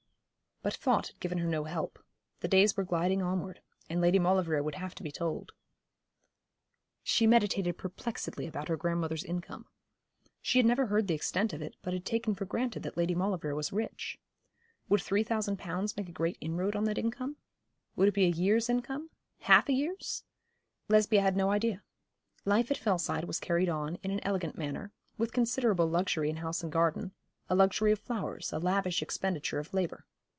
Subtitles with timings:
[0.63, 1.97] But thought had given her no help.
[2.41, 5.53] The days were gliding onward, and Lady Maulevrier would have to be told.
[7.01, 9.65] She meditated perplexedly about her grandmother's income.
[10.39, 13.15] She had never heard the extent of it, but had taken for granted that Lady
[13.15, 14.19] Maulevrier was rich.
[14.87, 17.37] Would three thousand pounds make a great inroad on that income?
[17.95, 19.09] Would it be a year's income?
[19.39, 20.25] half a year's?
[20.89, 21.81] Lesbia had no idea.
[22.45, 26.61] Life at Fellside was carried on in an elegant manner with considerable luxury in house
[26.61, 27.13] and garden
[27.49, 30.05] a luxury of flowers, a lavish expenditure of labour.